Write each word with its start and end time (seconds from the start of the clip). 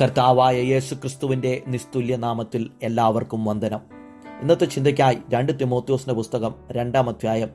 കർത്താവായ 0.00 0.56
യേശു 0.56 0.94
ക്രിസ്തുവിന്റെ 0.94 1.62
നിസ്തുല്യ 1.66 2.16
നാമത്തിൽ 2.16 2.70
എല്ലാവർക്കും 2.82 3.44
വന്ദനം. 3.44 3.80
ഇന്നത്തെ 4.40 4.64
ചിന്തയ്ക്കായി 4.64 5.18
രണ്ട് 5.34 5.60
തിമോത്യോസിന്റെ 5.60 6.14
പുസ്തകം 6.14 6.54
രണ്ടാം 6.70 7.08
അധ്യായം 7.08 7.50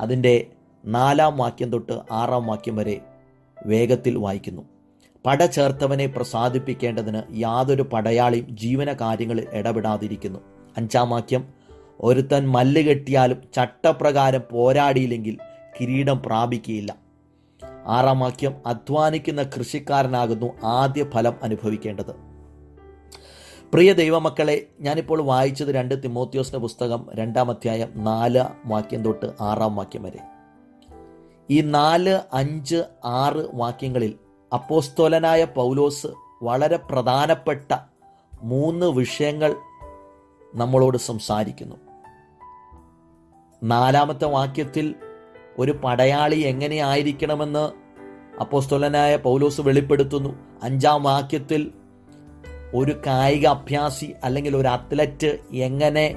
അതിന്റെ 0.00 0.46
നാലാം 0.86 1.36
വാക്യം 1.36 1.72
തൊട്ട് 1.72 1.92
ആറാം 2.12 2.46
വാക്യം 2.46 2.76
വരെ 2.76 3.00
വേഗത്തിൽ 3.66 4.16
വായിക്കുന്നു. 4.16 4.62
പട 5.26 5.44
ചേർത്തവനെ 5.44 6.06
പ്രസാദിപ്പിക്കേണ്ടതിന് 6.06 7.22
യാതൊരു 7.36 7.82
പടയാളിയും 7.82 8.56
ജീവന 8.56 8.92
കാര്യങ്ങളിൽ 8.92 9.46
ഇടപെടാതിരിക്കുന്നു. 9.52 10.38
അഞ്ചാം 10.76 11.10
വാക്യം 11.10 11.48
ഒരുത്തൻ 12.00 12.48
മല്ല് 12.48 12.82
കെട്ടിയാലും 12.82 13.42
ചട്ടപ്രകാരം 13.54 14.40
പോരാടിയില്ലെങ്കിൽ 14.50 15.38
കിരീടം 15.80 16.22
പ്രാപിക്കുകയില്ല. 16.22 17.07
ആറാം 17.88 18.20
വാക്യം 18.20 18.54
അധ്വാനിക്കുന്ന 18.66 19.42
കൃഷിക്കാരനാകുന്നു 19.42 20.66
ആദ്യ 20.66 21.10
ഫലം 21.10 21.34
അനുഭവിക്കേണ്ടത്. 21.42 22.10
പ്രിയ 23.72 23.92
ദൈവമക്കളെ 23.92 24.66
ഞാനിപ്പോൾ 24.80 25.22
വായിച്ചത് 25.22 25.68
രണ്ട് 25.68 26.02
തിമോത്യോസിന്റെ 26.02 26.58
പുസ്തകം 26.58 27.06
രണ്ടാം 27.14 27.50
അധ്യായം 27.50 27.92
നാല് 27.94 28.44
വാക്യം 28.66 29.02
തൊട്ട് 29.02 29.26
ആറാം 29.40 29.76
വാക്യം 29.76 30.02
വരെ. 30.02 30.18
ഈ 31.50 31.60
നാല് 31.60 32.20
അഞ്ച് 32.32 32.84
ആറ് 33.04 33.48
വാക്യങ്ങളിൽ 33.54 34.14
അപ്പോസ്തോലനായ 34.52 35.44
പൗലോസ് 35.44 36.06
വളരെ 36.42 36.76
പ്രധാനപ്പെട്ട 36.76 37.76
മൂന്ന് 38.42 38.86
വിഷയങ്ങൾ 38.86 39.56
നമ്മളോട് 40.54 40.98
സംസാരിക്കുന്നു. 40.98 41.76
നാലാമത്തെ 43.62 44.24
വാക്യത്തിൽ 44.24 44.94
ഒരു 45.58 45.72
പടയാളി 45.84 46.36
എങ്ങനെയായിരിക്കണമെന്ന് 46.36 47.72
അപ്പോസ്തോലനായ 48.40 49.16
പൗലോസ് 49.16 49.60
വെളിപ്പെടുത്തുന്നു. 49.60 50.36
അഞ്ചാം 50.62 51.02
വാക്യത്തിൽ 51.02 51.70
ഒരു 52.74 53.00
കായിക 53.06 53.46
അഭ്യാസി 53.46 54.14
അല്ലെങ്കിൽ 54.24 54.56
ഒരു 54.56 54.68
അത്ലറ്റ് 54.68 55.38
എങ്ങനെ 55.52 56.14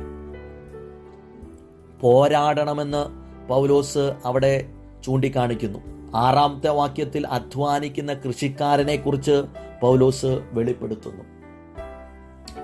പോരാടണമെന്ന് 2.02 3.22
പൗലോസ് 3.48 4.14
അവിടെ 4.26 4.70
ചൂണ്ടിക്കാണിക്കുന്നു. 5.04 5.80
ആറാമത്തെ 6.16 6.70
വാക്യത്തിൽ 6.70 7.28
അധ്വാനിക്കുന്ന 7.28 8.14
കൃഷിക്കാരനെ 8.14 8.96
കുറിച്ച് 8.96 9.44
പൗലോസ് 9.82 10.26
വെളിപ്പെടുത്തുന്നു. 10.26 11.24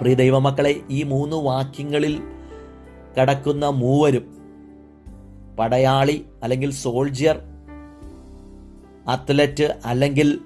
പ്രിയ 0.02 0.14
ദൈവമക്കളെ 0.14 0.82
ഈ 0.90 1.04
മൂന്ന് 1.04 1.36
വാക്യങ്ങളിൽ 1.36 2.22
കടക്കുന്ന 3.22 3.66
മൂവരും 3.66 4.37
പടയാളി 5.60 6.26
അല്ലെങ്കിൽ 6.44 6.72
സോൾജിയർ 6.72 7.40
അത്ലറ്റ് 9.08 9.80
അല്ലെങ്കിൽ 9.86 10.40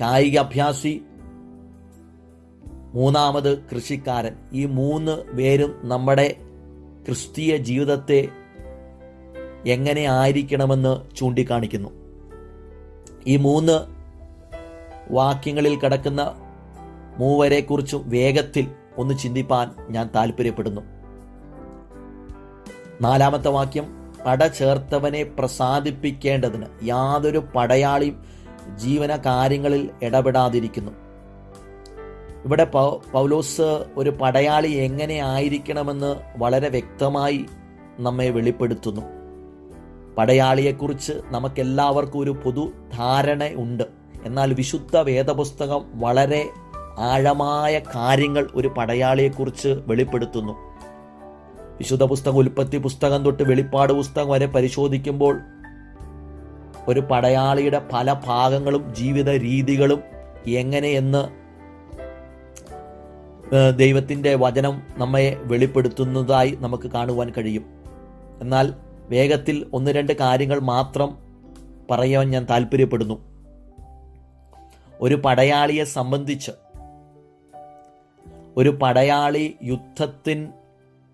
കായിക 0.00 0.38
അഭ്യാസി 0.38 1.02
മൂന്നാമത് 2.94 3.58
കൃഷിക്കാരൻ. 3.58 4.36
ഈ 4.52 4.66
മൂന്ന് 4.66 5.24
പേരും 5.24 5.80
നമ്മുടെ 5.82 6.36
ക്രിസ്തീയ 7.06 7.56
ജീവിതത്തെ 7.56 8.28
എങ്ങനെ 9.66 10.00
ആയിരിക്കണമെന്ന് 10.00 11.16
ചൂണ്ടിക്കാണിക്കുന്നു. 11.16 11.90
ഈ 13.26 13.36
മൂന്ന് 13.36 13.78
വാക്യങ്ങളിൽ 15.10 15.78
കിടക്കുന്ന 15.78 16.34
മൂവരെക്കുറിച്ചും 17.18 18.10
വേഗത്തിൽ 18.10 18.70
ഒന്ന് 18.96 19.18
ചിന്തിപ്പാൻ 19.18 19.70
ഞാൻ 19.90 20.10
താല്പര്യപ്പെടുന്നു 20.14 20.80
നാലാമത്തെ 23.00 23.48
വാക്യം 23.48 24.07
പട 24.26 24.46
ചേർത്തവനെ 24.46 25.22
പ്രസാദിപ്പിക്കേണ്ടതിന് 25.22 26.66
യാതൊരു 26.82 27.38
പടയാളിയും 27.38 28.24
ജീവന 28.74 29.16
കാര്യങ്ങളിൽ 29.16 29.90
ഇടപെടാതിരിക്കുന്നു. 30.02 30.92
ഇവിടെ 32.44 32.64
പൗലോസ് 33.12 33.84
ഒരു 33.96 34.10
പടയാളി 34.10 34.68
എങ്ങനെ 34.68 35.14
ആയിരിക്കണമെന്ന് 35.14 36.16
വളരെ 36.36 36.68
വ്യക്തമായി 36.68 37.46
നമ്മെ 38.00 38.30
വെളിപ്പെടുത്തുന്നു. 38.30 39.00
പടയാളിയെക്കുറിച്ച് 40.18 41.12
നമുക്കെല്ലാവർക്കും 41.26 42.18
ഒരു 42.18 42.30
പൊതു 42.30 42.72
ധാരണ 42.94 43.50
ഉണ്ട്. 43.54 43.84
എന്നാൽ 44.24 44.54
വിശുദ്ധ 44.54 44.96
വേദപുസ്തകം 44.96 45.84
വളരെ 45.94 46.50
ആഴമായ 46.98 47.78
കാര്യങ്ങൾ 47.78 48.48
ഒരു 48.54 48.68
പടയാളിയെക്കുറിച്ച് 48.68 49.68
വെളിപ്പെടുത്തുന്നു. 49.68 50.67
വിശുദ്ധ 51.78 52.02
പുസ്തകം 52.02 52.36
ഉൽപ്പത്തി 52.36 52.78
പുസ്തകം 52.78 53.24
തൊട്ട് 53.24 53.42
വെളിപ്പാട് 53.42 53.92
പുസ്തകം 53.92 54.28
വരെ 54.28 54.46
പരിശോധിക്കുമ്പോൾ 54.46 55.40
ഒരു 56.88 57.00
പടയാളിയുടെ 57.00 57.82
പല 57.92 58.12
ഭാഗങ്ങളും 58.12 58.94
ജീവിത 58.94 59.30
രീതികളും 59.30 60.02
എങ്ങനെയെന്ന് 60.46 61.22
ദൈവത്തിന്റെ 63.78 64.34
വചനം 64.34 64.82
നമ്മെ 64.96 65.38
വെളിപ്പെടുത്തുന്നതായി 65.42 66.58
നമുക്ക് 66.60 66.90
കാണുവാൻ 66.90 67.30
കഴിയും. 67.30 67.64
എന്നാൽ 68.40 68.74
വേഗത്തിൽ 69.08 69.66
ഒന്ന് 69.72 69.90
രണ്ട് 69.90 70.12
കാര്യങ്ങൾ 70.12 70.60
മാത്രം 70.60 71.18
പറയാൻ 71.90 72.30
ഞാൻ 72.30 72.46
താല്പര്യപ്പെടുന്നു. 72.50 73.16
ഒരു 75.00 75.14
പടയാളിയെ 75.14 75.84
സംബന്ധിച്ച് 75.84 76.50
ഒരു 78.56 78.68
പടയാളി 78.68 79.56
യുദ്ധത്തിൻ 79.62 80.48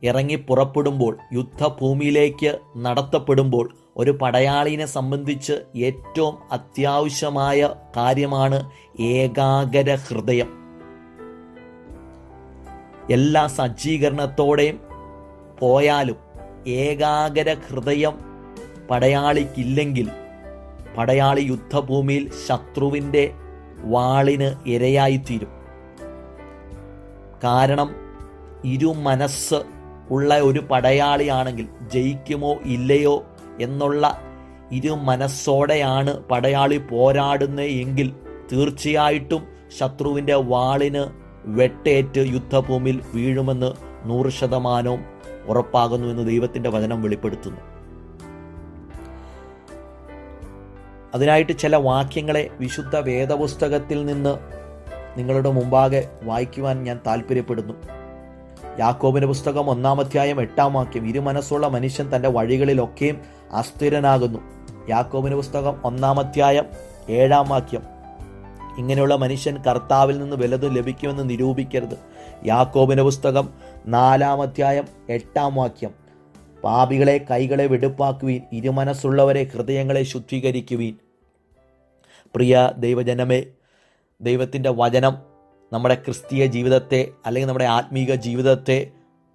ഇറങ്ങി 0.05 0.35
പുറപ്പെടുമ്പോൾ 0.35 1.19
യുദ്ധഭൂമിയിലേക്ക് 1.33 2.61
നടത്തപ്പെടുമ്പോൾ 2.77 3.67
ഒരു 3.97 4.11
പടയാളിനെ 4.11 4.87
സംബന്ധിച്ച് 4.87 5.53
ഏറ്റവും 5.79 6.35
അത്യാവശ്യമായ 6.53 7.69
കാര്യമാണ് 7.97 8.59
ഏകാഗ്ര 9.01 9.99
ഹൃദയം 10.09 10.51
എല്ലാ 13.11 13.47
സജ്ജീകരണത്തോടെയും 13.47 14.79
പോയാലും 15.59 16.17
ഏകാഗ്ര 16.67 17.57
ഹൃദയം 17.69 18.15
പടയാളിക്കില്ലെങ്കിൽ 18.91 20.09
പടയാളി 20.97 21.41
യുദ്ധഭൂമിയിൽ 21.41 22.31
ശത്രുവിന്റെ 22.47 23.25
വാളിന് 23.85 24.55
ഇരയായിത്തീരും. 24.65 25.53
കാരണം 27.45 27.89
ഇരു 28.65 28.87
മനസ്സ് 28.87 29.59
ഉള്ള 30.11 30.41
ഒരു 30.41 30.59
പടയാളിയാണെങ്കിൽ 30.59 31.69
ജയിക്കുമോ 31.93 32.55
ഇല്ലയോ 32.55 33.25
എന്നുള്ള 33.61 34.21
ഇരു 34.73 34.91
മനസ്സോടെയാണ് 34.91 36.23
പടയാളി 36.23 36.77
പോരാടുന്നത് 36.77 37.67
എങ്കിൽ 37.67 38.13
തീർച്ചയായിട്ടും 38.53 39.47
ശത്രുവിന്റെ 39.79 40.35
വാളിന് 40.35 41.25
വെട്ടേറ്റ് 41.45 42.19
യുദ്ധഭൂമിയിൽ 42.19 43.03
വീഴുമെന്ന് 43.15 43.73
നൂറ് 44.05 44.29
ശതമാനവും 44.29 45.05
ഉറപ്പാകുന്നു 45.47 46.09
എന്ന് 46.09 46.27
ദൈവത്തിന്റെ 46.29 46.71
വചനം 46.71 47.03
വെളിപ്പെടുത്തുന്നു. 47.03 47.61
അതിനായിട്ട് 51.15 51.59
ചില 51.59 51.77
വാക്യങ്ങളെ 51.77 52.51
വിശുദ്ധ 52.61 52.97
വേദപുസ്തകത്തിൽ 52.97 54.07
നിന്ന് 54.07 54.39
നിങ്ങളുടെ 55.19 55.51
മുമ്പാകെ 55.51 56.09
വായിക്കുവാൻ 56.23 56.85
ഞാൻ 56.85 57.01
താല്പര്യപ്പെടുന്നു. 57.07 57.75
യാക്കോബിന്റെ 58.79 59.27
പുസ്തകം 59.27 59.71
ഒന്നാം 59.71 60.01
അധ്യായം 60.01 60.41
എട്ടാം 60.41 60.73
വാക്യം 60.73 61.07
ഇരുമനസ്സുള്ള 61.07 61.69
മനുഷ്യൻ 61.69 62.17
തന്റെ 62.17 62.29
വഴികളിലൊക്കെയും 62.29 63.21
അസ്ഥിരനാകുന്നു. 63.53 64.39
യാക്കോബിന്റെ 64.89 65.37
പുസ്തകം 65.37 65.81
ഒന്നാം 65.85 66.19
അധ്യായം 66.19 66.65
ഏഴാം 67.11 67.49
വാക്യം. 67.49 67.83
ഇങ്ങനെയുള്ള 68.79 69.17
മനുഷ്യൻ 69.17 69.63
കർത്താവിൽ 69.63 70.19
നിന്ന് 70.19 70.37
വലതും 70.37 70.75
ലഭിക്കുമെന്ന് 70.75 71.31
നിരൂപിക്കരുത്. 71.31 71.99
യാക്കോബിന്റെ 72.47 73.03
പുസ്തകം 73.03 73.49
നാലാം 73.87 74.43
അധ്യായം 74.43 74.85
എട്ടാം 75.09 75.55
വാക്യം. 75.55 75.91
പാപികളെ 76.65 77.27
കൈകളെ 77.31 77.67
വെടുപ്പാക്കുവീൻ 77.67 78.43
ഇരുമനസ്സുള്ളവരെ 78.53 79.45
ഹൃദയങ്ങളെ 79.45 80.03
ശുദ്ധീകരിക്കുവീൻ. 80.03 80.95
പ്രിയ 82.35 82.73
ദൈവജനമേ 82.79 83.45
ദൈവത്തിന്റെ 84.21 84.71
വചനം 84.71 85.34
നമ്മുടെ 85.75 85.95
ക്രിസ്തീയ 85.95 86.47
ജീവിതത്തെ 86.47 87.09
അല്ലെങ്കിൽ 87.27 87.49
നമ്മുടെ 87.49 87.65
ആത്മീക 87.65 88.15
ജീവിതത്തെ 88.15 88.91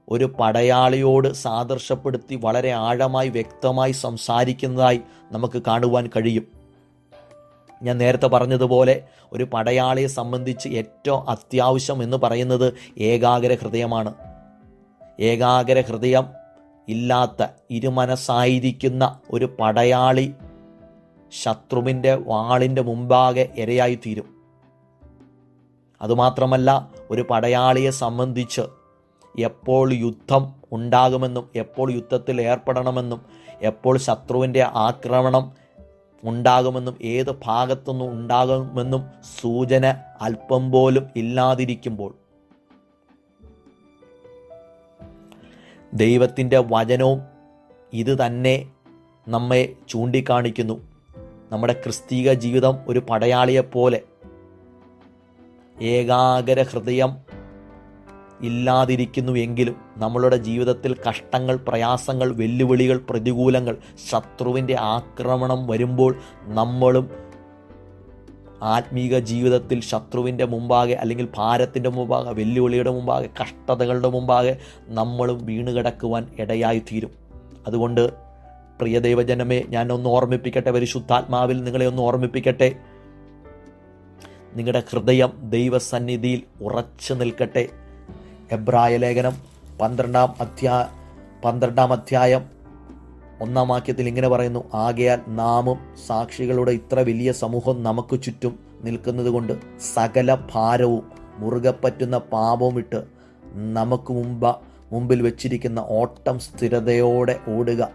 ഒരു 0.10 0.26
പടയാളിയോട് 0.40 1.34
സാദൃശ്യപ്പെടുത്തി 1.34 2.36
വളരെ 2.36 2.70
ആഴമായി 2.70 3.30
വ്യക്തമായി 3.30 3.92
സംസാരിക്കുന്നതായി 3.92 5.02
നമുക്ക് 5.32 5.62
കാണുവാൻ 5.68 6.08
കഴിയും. 6.08 6.48
ഞാൻ 7.84 7.98
നേരത്തെ 7.98 8.28
പറഞ്ഞതുപോലെ 8.28 9.04
ഒരു 9.34 9.44
പടയാളിയെ 9.44 10.08
സംബന്ധിച്ച് 10.08 10.70
ഏറ്റവും 10.70 11.30
അത്യാവശ്യം 11.30 12.04
എന്ന് 12.04 12.18
പറയുന്നത് 12.18 12.74
ഏകാഗ്ര 12.98 13.58
ഹൃദയമാണ്. 13.62 14.14
ഏകാഗ്ര 15.20 15.82
ഹൃദയം 15.82 16.26
ഇല്ലാത്ത 16.88 17.48
ഇരുമനസ്സായിരിക്കുന്ന 17.70 19.20
ഒരു 19.32 19.56
പടയാളി 19.60 20.34
ശത്രുവിന്റെ 21.44 22.16
വാളിന്റെ 22.16 22.82
മുമ്പാകെ 22.82 23.50
ഇരയായിത്തീരും 23.58 24.39
അതുമാത്രമല്ല 26.02 26.92
ഒരു 27.12 27.22
പടയാളിയെ 27.30 27.90
സംബന്ധിച്ച് 27.90 28.62
എപ്പോൾ 29.40 29.94
യുദ്ധം 29.94 30.54
ഉണ്ടാകുമെന്നും 30.72 31.50
എപ്പോൾ 31.56 31.92
യുദ്ധത്തിൽ 31.92 32.42
ഏർപ്പെടണമെന്നും 32.42 33.22
എപ്പോൾ 33.62 33.98
ശത്രുവിന്റെ 33.98 34.62
ആക്രമണം 34.62 35.52
ഉണ്ടാകുമെന്നും 36.24 36.98
ഏത് 37.02 37.32
ഭാഗത്തുനിന്നും 37.46 38.12
ഉണ്ടാകുമെന്നും 38.12 39.06
സൂചന 39.42 39.96
അല്പം 40.22 40.72
പോലും 40.72 41.08
ഇല്ലാതിരിക്കുമ്പോൾ 41.16 42.16
ദൈവത്തിന്റെ 45.94 46.64
വചനവും 46.72 47.22
ഇത് 47.94 48.26
തന്നെ 48.26 48.72
നമ്മെ 49.28 49.74
ചൂണ്ടിക്കാണിക്കുന്നു. 49.90 50.82
നമ്മുടെ 51.52 51.74
ക്രിസ്തീക 51.74 52.34
ജീവിതം 52.34 52.78
ഒരു 52.88 53.00
പടയാളിയെപ്പോലെ 53.00 54.02
ഏകാഗ്ര 55.82 56.62
ഹൃദയം 56.62 57.12
ഇല്ലാതിരിക്കുന്നു 58.42 59.32
എങ്കിലും 59.32 59.76
നമ്മളുടെ 59.98 60.38
ജീവിതത്തിൽ 60.38 60.96
കഷ്ടങ്ങൾ 61.08 61.56
പ്രയാസങ്ങൾ 61.56 62.32
വെല്ലുവിളികൾ 62.32 62.98
പ്രതികൂലങ്ങൾ 63.10 63.78
ശത്രുവിന്റെ 64.10 64.76
ആക്രമണം 64.76 65.68
വരുമ്പോൾ 65.68 66.16
നമ്മളും 66.48 67.10
ആത്മീക 68.62 69.20
ജീവിതത്തിൽ 69.20 69.82
ശത്രുവിന്റെ 69.82 70.46
മുമ്പാകെ 70.46 70.94
അല്ലെങ്കിൽ 70.94 71.28
ഭാരത്തിന്റെ 71.38 71.90
മുമ്പാകെ 71.90 72.30
വെല്ലുവിളിയുടെ 72.30 72.90
മുമ്പാകെ 72.90 73.30
കഷ്ടതകളുടെ 73.42 74.08
മുമ്പാകെ 74.08 74.58
നമ്മളും 74.88 75.46
വീണുകിടക്കുവാൻ 75.46 76.28
ഇടയായിത്തീരും. 76.40 77.12
അതുകൊണ്ട് 77.68 78.10
പ്രിയ 78.80 79.00
ദൈവജനമേ 79.00 79.64
ഞാൻ 79.70 79.92
ഒന്ന് 79.92 80.10
ഓർമ്മിപ്പിക്കട്ടെ 80.10 80.72
പരിശുദ്ധാത്മാവിൽ 80.72 81.64
നിങ്ങളെ 81.64 81.88
ഒന്ന് 81.88 82.02
ഓർമ്മിപ്പിക്കട്ടെ. 82.02 82.76
നിങ്ങളുടെ 84.56 84.84
ഹൃദയം 84.90 85.50
ദൈവസന്നിധിയിൽ 85.50 86.44
ഉറച്ചു 86.62 87.14
നിൽക്കട്ടെ. 87.14 87.68
എബ്രായ 88.52 88.98
ലേഖനം 88.98 89.36
പന്ത്രണ്ടാം 89.82 90.36
അധ്യാ 90.40 90.88
പന്ത്രണ്ടാം 91.46 91.94
അധ്യായം 91.94 92.46
ഒന്നാം 93.42 93.68
വാക്യത്തിൽ 93.68 94.08
ഇങ്ങനെ 94.08 94.28
പറയുന്നു 94.28 94.64
ആകയാൽ 94.74 95.20
നാമും 95.28 95.80
സാക്ഷികളുടെ 96.08 96.72
ഇത്ര 96.72 97.00
വലിയ 97.00 97.32
സമൂഹം 97.32 97.84
നമുക്ക് 97.84 98.22
ചുറ്റും 98.22 98.60
നിൽക്കുന്നതുകൊണ്ട് 98.84 99.54
സകല 99.94 100.38
ഭാരവും 100.54 101.12
മുറുകെ 101.38 101.74
പറ്റുന്ന 101.84 102.18
പാപവും 102.18 102.78
ഇട്ട് 102.78 103.04
നമുക്ക് 103.54 104.14
മുമ്പ് 104.14 104.56
മുമ്പിൽ 104.92 105.22
വെച്ചിരിക്കുന്ന 105.22 105.86
ഓട്ടം 105.88 106.40
സ്ഥിരതയോടെ 106.40 107.40
ഓടുക. 107.48 107.90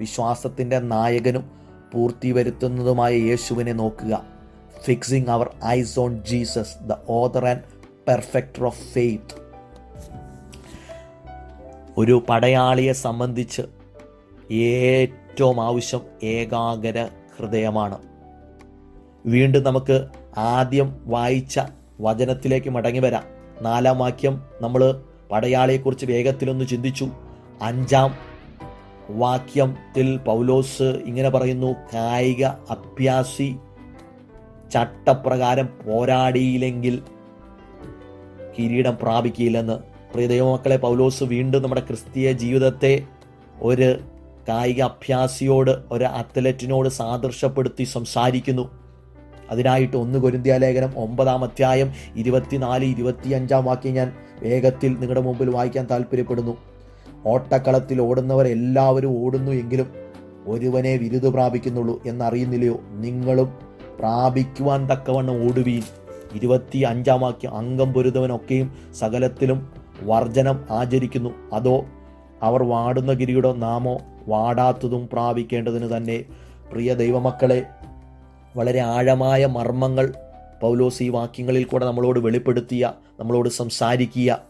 വിശ്വാസത്തിന്റെ 0.00 0.78
നായകനും 0.78 1.50
പൂർത്തി 1.94 2.30
വരുത്തുന്നതുമായ 2.30 3.14
യേശുവിനെ 3.14 3.72
നോക്കുക. 3.72 4.37
Fixing 4.84 5.26
our 5.26 5.50
eyes 5.66 6.00
on 6.00 6.24
Jesus 6.24 6.88
the 6.88 6.94
author 7.08 7.46
and 7.46 7.60
perfecter 8.08 8.64
of 8.64 8.80
faith 8.80 9.48
ഒരു 11.98 12.24
പടയാളിയെ 12.28 12.92
സംബന്ധിച്ച് 12.92 13.62
ഏറ്റവും 14.52 15.64
ആവശ്യം 15.64 16.00
ഏകാഗ്ര 16.22 17.08
ഹൃദയമാണ്. 17.38 17.98
വീണ്ടും 19.26 19.62
നമുക്ക് 19.62 20.06
ആദ്യം 20.38 21.02
വായിച്ച 21.06 21.60
വചനത്തിലേക്ക് 22.00 22.70
മടങ്ങി 22.70 23.00
വരാം. 23.00 23.22
നാലാം 23.60 23.98
വാക്യം 23.98 24.42
നമ്മൾ 24.60 25.04
പടയാളിയെക്കുറിച്ച് 25.32 26.06
വേഗത്തിലൊന്ന് 26.06 26.64
ചിന്തിച്ചു. 26.64 27.08
അഞ്ചാം 27.62 28.14
വാക്യത്തിൽ 29.10 30.16
പൗലോസ് 30.16 30.82
ഇങ്ങനെ 30.82 31.30
പറയുന്നു 31.30 31.74
കായിക 31.94 32.44
അഭ്യാസി 32.44 33.56
ചട്ടപ്രകാരം 34.72 35.68
പോരാടിയില്ലെങ്കിൽ 35.86 37.02
കിരീടം 38.58 38.96
പ്രാപിക്കില്ലെന്ന്. 39.02 39.78
പ്രിയ 40.12 40.26
ദൈവമക്കളെ 40.26 40.76
പൗലോസ് 40.76 41.24
വീണ്ടും 41.24 41.62
നമ്മുടെ 41.62 41.80
ക്രിസ്തീയ 41.80 42.32
ജീവിതത്തെ 42.32 43.02
ഒരു 43.62 44.00
കായിക 44.48 44.82
അഭ്യാസിയോട് 44.82 45.82
ഒരു 45.92 46.04
അത്ലറ്റിനോട് 46.04 46.88
സാദൃശ്യപ്പെടുത്തി 46.88 47.84
സംസാരിക്കുന്നു. 47.84 48.70
അതിനായിട്ട് 49.50 49.96
ഒന്ന് 49.96 50.18
കൊരിന്ത്യ 50.18 50.56
ലേഖനം 50.56 50.98
ഒമ്പതാം 50.98 51.44
അധ്യായം 51.44 51.92
ഇരുപത്തിനാല് 52.16 52.84
ഇരുപത്തിയഞ്ചാം 52.84 53.64
വാക്യം 53.64 53.94
ഞാൻ 53.94 54.12
വേഗത്തിൽ 54.42 54.88
നിങ്ങളുടെ 54.88 55.20
മുമ്പിൽ 55.20 55.50
വായിക്കാൻ 55.50 55.86
താല്പര്യപ്പെടുന്നു 55.90 56.58
ഓട്ടക്കളത്തിൽ 57.26 58.00
ഓടുന്നവർ 58.00 58.46
എല്ലാവരും 58.46 59.24
ഓടുന്നു 59.24 59.52
എങ്കിലും 59.52 59.88
ഒരുവനെ 60.46 60.96
വിരുദ് 60.96 61.26
പ്രാപിക്കുന്നുള്ളൂ 61.26 62.02
എന്നറിയുന്നില്ലയോ? 62.06 62.80
നിങ്ങളും 62.90 63.67
പ്രാപിക്കുവാൻ 63.98 64.86
തക്കവണ്ണം 64.86 65.44
ഓടുവീൻ. 65.44 65.82
ഇരുപത്തി 66.34 66.78
അഞ്ചാം 66.78 67.20
വാക്യം. 67.20 67.56
അംഗം 67.56 67.92
പൊരുതവനൊക്കെയും 67.92 68.92
സകലത്തിലും 68.94 69.72
വർജനം 70.02 70.64
ആചരിക്കുന്നു. 70.70 71.30
അതോ 71.52 71.84
അവർ 72.42 72.62
വാടുന്ന 72.62 73.12
ഗിരിയുടെ 73.12 73.52
നാമോ 73.52 73.98
വാടാത്തതും 74.28 75.08
പ്രാപിക്കേണ്ടതിന് 75.12 75.96
തന്നെ. 75.96 76.24
പ്രിയ 76.72 76.94
ദൈവമക്കളെ 76.94 77.66
വളരെ 78.56 78.80
ആഴമായ 78.80 79.46
മർമ്മങ്ങൾ 79.46 80.14
പൗലോസ് 80.60 81.02
ഈ 81.02 81.08
വാക്യങ്ങളിൽ 81.08 81.64
കൂടെ 81.64 81.86
നമ്മളോട് 81.86 82.20
വെളിപ്പെടുത്തിയ 82.20 82.92
നമ്മളോട് 83.20 83.48
സംസാരിക്കുക 83.48 84.42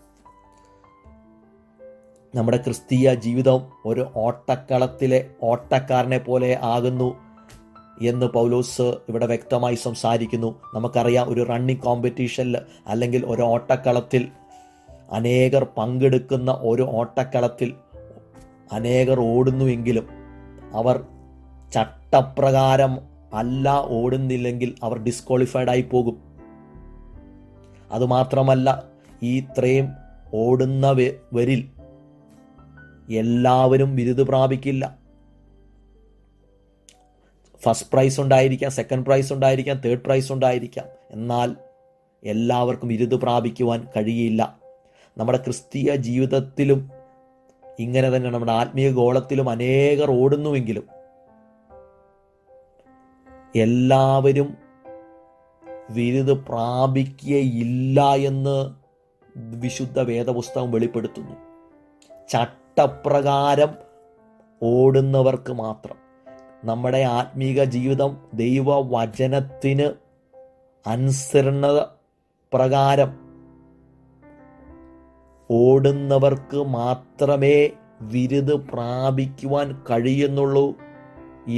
നമ്മുടെ 2.35 2.57
ക്രിസ്തീയ 2.57 3.15
ജീവിതം 3.15 3.61
ഒരു 3.87 4.07
ഓട്ടക്കളത്തിലെ 4.17 5.27
ഓട്ടക്കാരനെ 5.43 6.19
പോലെ 6.19 6.59
ആകുന്നു. 6.63 7.28
എന്ന് 8.03 8.27
പൗലോസ് 8.27 8.83
ഇവിടെ 8.83 9.27
വ്യക്തമായി 9.27 9.75
സംസാരിക്കുന്നു. 9.75 10.61
നമുക്കറിയാം 10.75 11.29
ഒരു 11.29 11.47
റണ്ണിങ് 11.49 11.79
കോമ്പറ്റീഷനിൽ 11.79 12.59
അല്ലെങ്കിൽ 12.87 13.27
ഒരു 13.27 13.43
ഓട്ടക്കളത്തിൽ 13.43 14.29
അനേകർ 15.13 15.67
പങ്കെടുക്കുന്ന 15.77 16.59
ഒരു 16.61 16.83
ഓട്ടക്കളത്തിൽ 16.83 17.75
അനേകർ 18.73 19.21
ഓടുന്നുവെങ്കിലും 19.21 20.07
അവർ 20.73 21.05
ചട്ടപ്രകാരം 21.75 22.99
അല്ല 23.35 23.85
ഓടുന്നില്ലെങ്കിൽ 23.89 24.75
അവർ 24.83 24.99
ഡിസ്ക്വാളിഫൈഡ് 24.99 25.69
ആയി 25.69 25.81
പോകും. 25.81 26.23
അതുമാത്രമല്ല 27.91 28.83
ഈ 29.23 29.39
ഇത്രയും 29.41 29.89
ഓടുന്നവരിൽ 30.35 31.71
എല്ലാവരും 33.13 33.97
ബിരുദ് 33.97 34.23
പ്രാപിക്കില്ല. 34.23 34.98
ഫസ്റ്റ് 37.63 37.91
പ്രൈസ് 37.93 38.21
ഉണ്ടായിരിക്കാം 38.21 38.71
സെക്കൻഡ് 38.71 39.07
പ്രൈസ് 39.07 39.33
ഉണ്ടായിരിക്കാം 39.33 39.77
തേർഡ് 39.77 40.01
പ്രൈസ് 40.01 40.33
ഉണ്ടായിരിക്കാം. 40.33 40.87
എന്നാൽ 41.11 41.57
എല്ലാവർക്കും 42.25 42.93
ഇരുത് 42.93 43.15
പ്രാപിക്കുവാൻ 43.15 43.89
കഴിയില്ല. 43.97 44.59
നമ്മുടെ 45.19 45.39
ക്രിസ്തീയ 45.39 45.97
ജീവിതത്തിലും 45.97 46.91
ഇങ്ങനെ 47.79 48.17
തന്നെ 48.17 48.31
നമ്മുടെ 48.31 48.53
ആത്മീയ 48.53 48.91
ഗോളത്തിലും 48.91 49.51
അനേകർ 49.51 50.11
ഓടുന്നുവെങ്കിലും 50.11 50.89
എല്ലാവരും 53.57 54.57
വിരുത് 55.91 56.33
പ്രാപിക്കുകയില്ല 56.33 58.15
എന്ന് 58.15 58.75
വിശുദ്ധ 59.37 60.01
വേദപുസ്തകം 60.01 60.71
വെളിപ്പെടുത്തുന്നു. 60.71 61.35
ചട്ടപ്രകാരം 62.29 63.75
ഓടുന്നവർക്ക് 64.63 65.53
മാത്രം. 65.53 66.08
നമ്മുടെ 66.63 67.03
ആത്മീക 67.13 67.65
ജീവിതം 67.65 68.13
ദൈവവചനത്തിന് 68.33 69.89
അനുസരണ 70.87 71.67
പ്രകാരം 72.53 73.11
ഓടുന്നവർക്ക് 75.51 76.67
മാത്രമേ 76.77 77.57
വിരുദ് 78.03 78.53
പ്രാപിക്കുവാൻ 78.71 79.85
കഴിയുന്നുള്ളൂ 79.91 80.67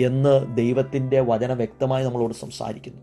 എന്ന് 0.00 0.34
ദൈവത്തിന്റെ 0.54 1.20
വചനം 1.20 1.56
വ്യക്തമായി 1.56 2.04
നമ്മളോട് 2.04 2.34
സംസാരിക്കുന്നു. 2.34 3.02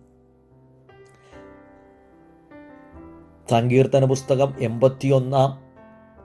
സങ്കീർത്തന 3.47 4.05
പുസ്തകം 4.05 4.53
എൺപത്തിയൊന്നാം 4.59 5.51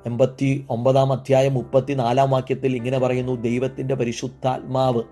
എൺപത്തി 0.05 0.67
ഒമ്പതാം 0.71 1.13
അധ്യായം 1.13 1.55
മുപ്പത്തിനാലാം 1.55 2.31
വാക്യത്തിൽ 2.31 2.77
ഇങ്ങനെ 2.77 2.99
പറയുന്നു 2.99 3.35
ദൈവത്തിന്റെ 3.41 3.95
പരിശുദ്ധാത്മാവ് 3.95 5.03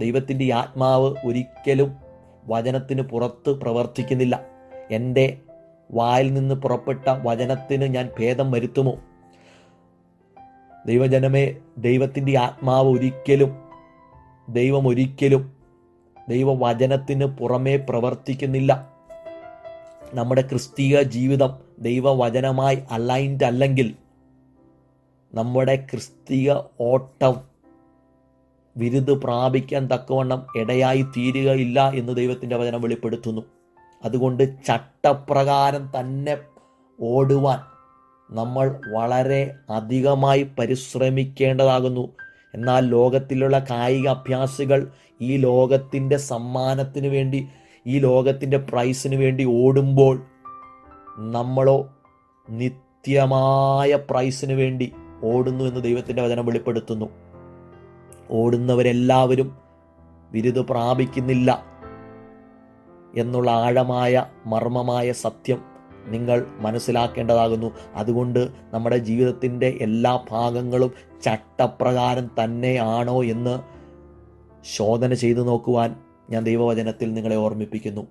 ദൈവത്തിന്റെ 0.00 0.54
ആത്മാവ് 0.54 1.14
ഒരിക്കലും 1.24 1.96
വചനത്തിന് 2.46 3.02
പുറത്ത് 3.02 3.50
പ്രവർത്തിക്കുന്നില്ല. 3.50 4.46
എന്റെ 4.90 5.38
വായിൽ 5.90 6.34
നിന്ന് 6.34 6.54
പുറപ്പെട്ട 6.54 7.08
വചനത്തിന് 7.08 7.84
ഞാൻ 7.84 8.10
ഭേദം 8.18 8.50
വരുത്തുമോ? 8.50 8.98
ദൈവജനമേ 10.86 11.56
ദൈവത്തിന്റെ 11.78 12.38
ആത്മാവ് 12.38 12.88
ഒരിക്കലും 12.88 13.68
ദൈവം 14.48 14.88
ഒരിക്കലും 14.88 15.56
ദൈവവചനത്തിന് 16.28 17.24
പുറമേ 17.24 17.76
പ്രവർത്തിക്കുന്നില്ല. 17.76 18.92
നമ്മുടെ 20.14 20.40
ക്രിസ്തീയ 20.40 21.02
ജീവിതം 21.02 21.58
ദൈവവചനമായി 21.78 22.82
അലൈൻഡ് 22.90 23.44
അല്ലെങ്കിൽ 23.44 23.94
നമ്മുടെ 25.34 25.76
ക്രിസ്തീയ 25.76 26.54
ഓട്ടം 26.80 27.53
വിരുദ് 28.76 29.10
പ്രാപിക്കാൻ 29.10 29.86
തക്കവണ്ണം 29.86 30.46
ഇടയായി 30.56 31.02
തീരുകയില്ല 31.02 31.90
എന്ന് 31.90 32.16
ദൈവത്തിന്റെ 32.16 32.56
വചനം 32.56 32.82
വെളിപ്പെടുത്തുന്നു. 32.82 33.42
അതുകൊണ്ട് 34.04 34.64
ചട്ടപ്രകാരം 34.66 35.90
തന്നെ 36.00 36.36
ഓടുവാൻ 37.00 37.58
നമ്മൾ 38.30 38.80
വളരെ 38.94 39.54
അധികമായി 39.70 40.46
പരിശ്രമിക്കേണ്ടതാകുന്നു. 40.58 42.08
എന്നാൽ 42.54 42.86
ലോകത്തിലുള്ള 42.86 43.58
കായിക 43.70 44.08
അഭ്യാസികൾ 44.08 44.88
ഈ 45.20 45.36
ലോകത്തിന്റെ 45.36 46.16
സമ്മാനത്തിന് 46.16 47.06
വേണ്ടി 47.06 47.46
ഈ 47.86 47.98
ലോകത്തിന്റെ 47.98 48.56
പ്രൈസിന് 48.56 49.14
വേണ്ടി 49.14 49.44
ഓടുമ്പോൾ 49.44 50.22
നമ്മളോ 51.18 51.90
നിത്യമായ 52.48 53.94
പ്രൈസിന് 53.94 54.52
വേണ്ടി 54.52 54.92
ഓടുന്നു 55.24 55.64
എന്ന് 55.64 55.82
ദൈവത്തിന്റെ 55.82 56.22
വചനം 56.22 56.46
വെളിപ്പെടുത്തുന്നു. 56.46 57.23
ഓടുന്നവരെല്ലാവരും 58.30 59.56
ബിരുദ 60.32 60.58
പ്രാപിക്കുന്നില്ല 60.58 61.64
എന്നുള്ള 63.18 63.50
ആഴമായ 63.50 64.26
മർമ്മമായ 64.46 65.12
സത്യം 65.12 65.62
നിങ്ങൾ 66.06 66.46
മനസ്സിലാക്കേണ്ടതാകുന്നു. 66.56 67.72
അതുകൊണ്ട് 67.94 68.48
നമ്മുടെ 68.70 68.98
ജീവിതത്തിന്റെ 68.98 69.78
എല്ലാ 69.80 70.24
ഭാഗങ്ങളും 70.30 70.92
ചട്ടപ്രകാരം 71.22 72.30
തന്നെയാണോ 72.44 73.24
എന്ന് 73.24 73.58
ശോധന 74.64 75.14
ചെയ്തു 75.14 75.40
നോക്കുവാൻ 75.40 75.96
ഞാൻ 76.30 76.44
ദൈവവചനത്തിൽ 76.44 77.14
നിങ്ങളെ 77.14 77.36
ഓർമ്മിപ്പിക്കുന്നു. 77.36 78.06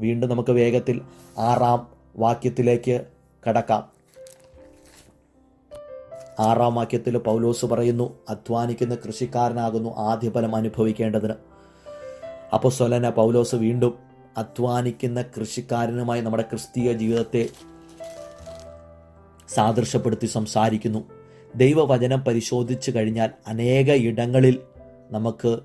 വീണ്ടും 0.00 0.30
നമുക്ക് 0.30 0.50
വേഗത്തിൽ 0.50 1.00
ആറാം 1.38 1.86
വാക്യത്തിലേക്ക് 2.16 3.04
കടക്കാം. 3.48 3.97
ആറാം 6.38 6.74
വാക്യത്തിൽ 6.74 7.18
പൗലോസ് 7.18 7.66
പറയുന്നു 7.66 8.18
അധ്വാനിക്കുന്ന 8.28 8.94
കൃഷിക്കാരനാകുന്നു 8.94 9.96
ആദ്യഫലം 9.96 10.56
അനുഭവിക്കേണ്ടതിന്. 10.56 11.32
അപ്പോൾ 12.54 12.68
സ്വലന 12.68 13.08
പൗലോസ് 13.08 13.54
വീണ്ടും 13.54 13.98
അധ്വാനിക്കുന്ന 14.36 15.22
കൃഷിക്കാരനുമായി 15.22 16.20
നമ്മുടെ 16.20 16.42
ക്രിസ്തീയ 16.42 16.92
ജീവിതത്തെ 16.92 17.48
സാദൃശ്യപ്പെടുത്തി 19.48 20.26
സംസാരിക്കുന്നു. 20.26 21.04
ദൈവവചനം 21.56 22.20
പരിശോധിച്ചു 22.20 22.90
കഴിഞ്ഞാൽ 22.90 23.30
അനേക 23.46 23.90
ഇടങ്ങളിൽ 23.90 24.60
നമുക്ക് 25.10 25.58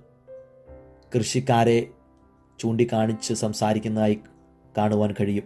കൃഷിക്കാരെ 1.15 1.87
ചൂണ്ടിക്കാണിച്ച് 2.59 3.33
സംസാരിക്കുന്നതായി 3.33 4.19
കാണുവാൻ 4.77 5.13
കഴിയും. 5.19 5.43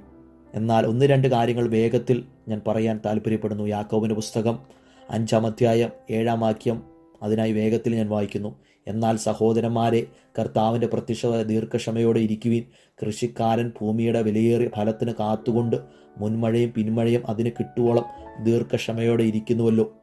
എന്നാൽ 0.53 0.87
ഒന്ന് 0.87 1.05
രണ്ട് 1.05 1.27
കാര്യങ്ങൾ 1.27 1.67
വേഗത്തിൽ 1.67 2.25
ഞാൻ 2.47 2.61
പറയാൻ 2.67 2.99
താല്പര്യപ്പെടുന്നു 3.05 3.63
യാക്കോബിന്റെ 3.63 4.15
പുസ്തകം 4.15 4.77
അഞ്ചാം 5.09 5.45
അധ്യായം 5.45 5.89
ഏഴാം 6.11 6.39
വാക്യം 6.39 6.83
അതിനായി 7.23 7.51
വേഗത്തിൽ 7.51 7.95
ഞാൻ 7.95 8.09
വായിക്കുന്നു. 8.09 8.59
എന്നാൽ 8.87 9.17
സഹോദരന്മാരെ 9.17 10.07
കർത്താവിന്റെ 10.39 10.87
പ്രത്യക്ഷ 10.87 11.25
ദീർഘക്ഷമയോടെ 11.25 12.19
ഇരിക്കുവിൻ. 12.19 12.63
കൃഷിക്കാരൻ 13.05 13.71
ഭൂമിയുടെ 13.81 14.21
വിലയേറിയ 14.21 14.69
ഫലത്തിന് 14.75 15.11
കാത്തുകൊണ്ട് 15.19 15.75
മുൻമഴയും 16.17 16.73
പിന്മഴയും 16.75 17.29
അതിന് 17.29 17.49
കിട്ടുവോളം 17.49 18.05
ദീർഘക്ഷമയോടെ 18.43 19.23
ഇരിക്കുന്നുവല്ലോ. 19.23 19.93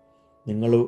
നിങ്ങൾ 0.49 0.87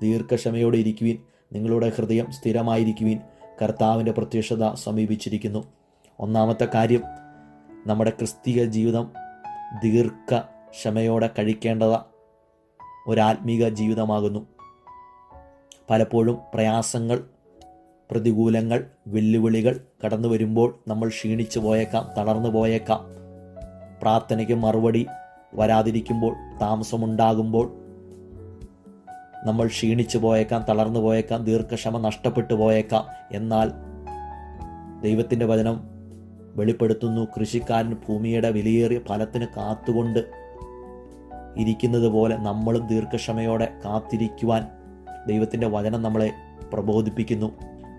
ദീർഘക്ഷമയോടെ 0.00 0.76
ഇരിക്കുവിൻ. 0.76 1.18
നിങ്ങളുടെ 1.52 1.92
ഹൃദയം 1.96 2.32
സ്ഥിരമായിരിക്കുവിൻ. 2.32 3.20
കർത്താവിന്റെ 3.62 4.12
പ്രത്യക്ഷത 4.12 4.74
സമീപിച്ചിരിക്കുന്നു. 4.74 5.72
ഒന്നാമത്തെ 6.20 6.68
കാര്യം 6.74 7.02
നമ്മുടെ 7.86 8.10
ക്രിസ്തീയ 8.10 8.64
ജീവിതം 8.64 9.10
ദീർഘക്ഷമയോടെ 9.82 11.30
കഴിക്കേണ്ടത്. 11.38 12.17
ഒരാത്മീക 13.08 13.68
ജീവിതമാകുന്നു. 13.68 14.46
പലപ്പോഴും 15.90 16.38
പ്രയാസങ്ങൾ 16.54 17.24
പ്രതികൂലങ്ങൾ 18.10 18.86
വെല്ലുവിളികൾ 19.06 19.80
കടന്നു 20.04 20.28
വരുമ്പോൾ 20.28 20.78
നമ്മൾ 20.88 21.08
ക്ഷീണിച്ചു 21.08 21.58
പോയേക്കാം 21.58 22.08
തളർന്നു 22.18 22.48
പോയേക്കാം. 22.48 23.00
പ്രാർത്ഥനയ്ക്ക് 24.02 24.52
മറുപടി 24.52 25.06
വരാതിരിക്കുമ്പോൾ 25.54 26.34
താമസമുണ്ടാകുമ്പോൾ 26.60 27.72
നമ്മൾ 29.44 29.66
ക്ഷീണിച്ചു 29.66 30.18
പോയേക്കാം 30.18 30.64
തളർന്നു 30.68 31.00
പോയേക്കാം 31.00 31.44
ദീർഘക്ഷമ 31.44 32.06
നഷ്ടപ്പെട്ടു 32.06 32.54
പോയേക്കാം. 32.54 33.04
എന്നാൽ 33.32 33.72
ദൈവത്തിന്റെ 35.00 35.46
വചനം 35.46 35.80
വെളിപ്പെടുത്തുന്നു. 36.56 37.28
കൃഷിക്കാരൻ 37.40 37.96
ഭൂമിയുടെ 38.08 38.50
വിലയേറിയ 38.50 38.98
ഫലത്തിന് 38.98 39.46
കാത്തുകൊണ്ട് 39.56 40.47
ഇരിക്കുന്നത് 41.58 42.08
പോലെ 42.08 42.36
നമ്മളും 42.36 42.86
ദീർഘക്ഷമയോടെ 42.86 43.72
കാത്തിരിക്കുവാൻ 43.84 44.66
ദൈവത്തിന്റെ 45.26 45.68
വചനം 45.68 46.02
നമ്മളെ 46.02 46.30
പ്രബോധിപ്പിക്കുന്നു. 46.72 47.52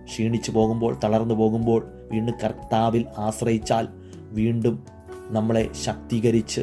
ക്ഷീണിച്ചു 0.05 0.51
പോകുമ്പോൾ 0.51 0.97
തളർന്നു 1.03 1.33
പോകുമ്പോൾ 1.33 1.87
വീണ്ടും 2.11 2.35
കർത്താവിൽ 2.43 3.05
ആശ്രയിച്ചാൽ 3.17 3.87
വീണ്ടും 4.15 4.83
നമ്മളെ 5.27 5.73
ശക്തീകരിച്ച് 5.73 6.61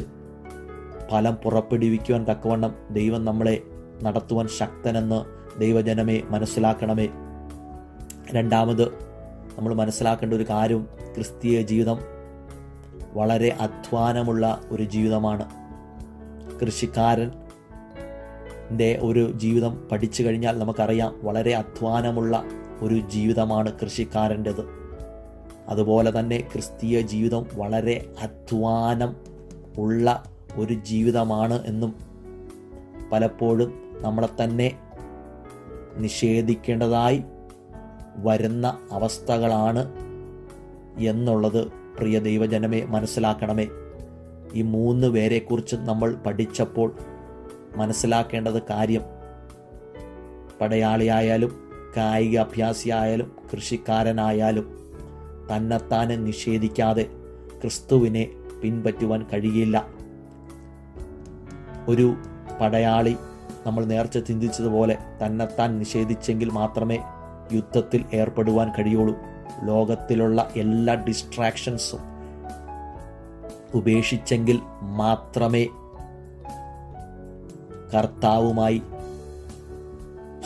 ഫലം 1.11 1.35
പുറപ്പെടുവിക്കുവാൻ 1.35 2.23
തക്കവണ്ണം 2.23 2.75
ദൈവം 2.91 3.25
നമ്മളെ 3.25 3.61
നടത്തുവാൻ 4.03 4.47
ശക്തനെന്ന് 4.47 5.25
ദൈവജനമേ 5.59 6.21
മനസ്സിലാക്കണമേ. 6.29 7.07
രണ്ടാമത് 8.31 8.87
നമ്മൾ 9.57 9.73
മനസ്സിലാക്കേണ്ട 9.73 10.33
ഒരു 10.33 10.45
കാര്യം 10.49 10.87
ക്രിസ്തീയ 11.15 11.61
ജീവിതം 11.61 11.99
വളരെ 13.13 13.57
അധ്വാനമുള്ള 13.61 14.61
ഒരു 14.71 14.83
ജീവിതമാണ്. 14.83 15.66
കൃഷിക്കാരന്റെ 16.61 18.99
ഒരു 19.01 19.31
ജീവിതം 19.31 19.87
പഠിച്ചു 19.91 20.23
കഴിഞ്ഞാൽ 20.23 20.59
നമുക്കറിയാം 20.59 21.19
വളരെ 21.23 21.55
അധ്വാനമുള്ള 21.55 22.43
ഒരു 22.81 22.99
ജീവിതമാണ് 22.99 23.79
കൃഷിക്കാരന്റെത്. 23.79 24.65
അതുപോലെ 25.69 26.19
തന്നെ 26.19 26.49
ക്രിസ്തീയ 26.53 27.01
ജീവിതം 27.01 27.45
വളരെ 27.53 28.13
അധ്വാനം 28.21 29.15
ഉള്ള 29.77 30.23
ഒരു 30.55 30.73
ജീവിതമാണ് 30.73 31.65
എന്നും 31.65 31.95
പലപ്പോഴും 33.11 33.97
നമ്മളെ 34.01 34.27
തന്നെ 34.43 34.75
നിഷേധിക്കേണ്ടതായി 35.97 37.23
വരുന്ന 38.17 38.77
അവസ്ഥകളാണ് 38.91 39.93
എന്നുള്ളത് 40.99 41.67
പ്രിയ 41.67 42.19
ദൈവജനമേ 42.19 42.81
മനസ്സിലാക്കണമേ. 42.81 43.67
ഈ 44.53 44.61
മൂന്ന് 44.61 45.07
പേരെക്കുറിച്ച് 45.07 45.75
നമ്മൾ 45.75 46.15
പഠിച്ചപ്പോൾ 46.25 46.95
മനസ്സിലാക്കേണ്ടത് 47.75 48.61
കാര്യം 48.69 49.01
പടയാളിയായാലും 50.61 51.71
കായിക 51.97 52.39
അഭ്യാസിയായാലും 52.39 53.35
കൃഷിക്കാരനായാലും 53.53 54.77
തന്നെത്താനെ 55.55 56.15
നിഷേധിക്കാതെ 56.15 57.03
ക്രിസ്തുവിനെ 57.61 58.29
പിൻപറ്റുവാൻ 58.63 59.25
കഴിയില്ല. 59.33 59.87
ഒരു 61.87 62.15
പടയാളി 62.61 63.15
നമ്മൾ 63.65 63.85
നേർച്ച 63.85 64.17
ചിന്തിച്ചതുപോലെ 64.17 64.97
തന്നെത്താൻ 65.25 65.79
നിഷേധിച്ചെങ്കിൽ 65.79 66.49
മാത്രമേ 66.49 66.99
യുദ്ധത്തിൽ 67.53 68.05
ഏർപ്പെടുവാൻ 68.13 68.71
കഴിയുള്ളൂ. 68.71 69.15
ലോകത്തിലുള്ള 69.63 70.51
എല്ലാ 70.55 70.93
ഡിസ്ട്രാക്ഷൻസും 70.93 72.16
ഉപേക്ഷിച്ചെങ്കിൽ 73.73 74.59
മാത്രമേ 74.81 75.67
കർത്താവുമായി 77.95 78.81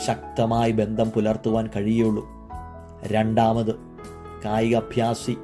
ശക്തമായി 0.06 0.72
ബന്ധം 0.72 1.10
പുലർത്തുവാൻ 1.10 1.70
കഴിയുള്ളൂ. 1.76 2.28
രണ്ടാമത് 3.02 3.74
കായികാഭ്യാസി 4.44 5.36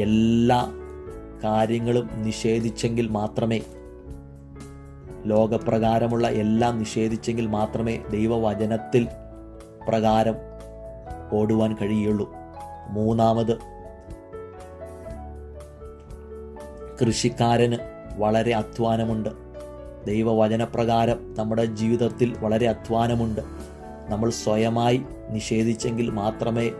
എല്ലാ 0.00 0.68
കാര്യങ്ങളും 1.44 2.10
നിഷേധിച്ചെങ്കിൽ 2.14 3.08
മാത്രമേ 3.08 3.60
ലോകപ്രകാരമുള്ള 5.24 6.28
എല്ലാം 6.28 6.78
നിഷേധിച്ചെങ്കിൽ 6.78 7.46
മാത്രമേ 7.46 8.02
ദൈവവചനത്തിൽ 8.10 9.08
പ്രകാരം 9.88 10.34
ഓടുവാൻ 11.32 11.74
കഴിയുള്ളൂ. 11.74 12.32
മൂന്നാമത് 12.90 13.77
കൃഷിക്കാരന് 17.00 17.76
വളരെ 18.16 18.54
അധ്വാനമുണ്ട്. 18.54 19.28
ദൈവവചനപ്രകാരം 20.06 21.34
നമ്മുടെ 21.38 21.64
ജീവിതത്തിൽ 21.64 22.36
വളരെ 22.38 22.68
അധ്വാനമുണ്ട്. 22.68 23.40
നമ്മൾ 24.08 24.30
സ്വയമായി 24.30 25.02
നിഷേധിച്ചെങ്കിൽ 25.30 26.10
മാത്രമേ 26.10 26.70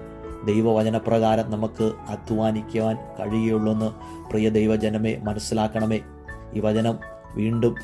ദൈവവചനപ്രകാരം 0.45 1.51
നമുക്ക് 1.51 1.93
അധ്വാനിക്കുവാൻ 2.09 2.97
കഴിയുള്ളൂ 2.97 3.73
എന്ന് 3.73 3.91
പ്രിയ 4.31 4.49
ദൈവജനമേ 4.49 5.17
മനസ്സിലാക്കണമേ. 5.17 6.01
ഈ 6.55 6.61
വചനം 6.61 6.99
വീണ്ടും 7.35 7.75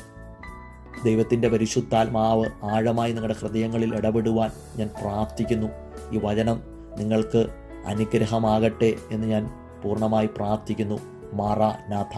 ദൈവത്തിന്റെ 1.05 1.47
പരിശുദ്ധാത്മാവ് 1.47 2.45
ആഴമായി 2.63 3.11
നിങ്ങളുടെ 3.11 3.39
ഹൃദയങ്ങളിൽ 3.39 3.95
ഇടപെടുവാൻ 3.95 4.49
ഞാൻ 4.75 4.89
പ്രാർത്ഥിക്കുന്നു. 5.01 5.67
ഈ 6.11 6.19
വചനം 6.23 6.61
നിങ്ങൾക്ക് 6.97 7.47
അനുഗ്രഹമാകട്ടെ 7.85 8.93
എന്ന് 9.11 9.27
ഞാൻ 9.27 9.49
പൂർണമായി 9.83 10.25
പ്രാർത്ഥിക്കുന്നു. 10.25 11.14
മാറ 11.35 11.61
നാഥ 11.89 12.13